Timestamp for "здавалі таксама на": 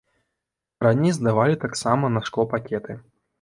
1.17-2.25